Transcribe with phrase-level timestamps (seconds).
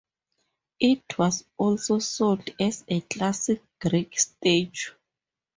[0.79, 4.93] It was also sold as a classic Greek statue.